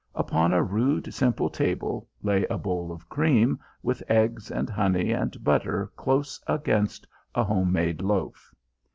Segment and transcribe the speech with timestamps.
[0.15, 5.43] Upon a rude, simple table lay a bowl of cream, with eggs and honey and
[5.43, 8.51] butter close against a home made loaf.